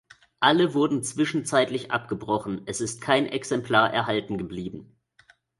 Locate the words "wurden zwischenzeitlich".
0.73-1.91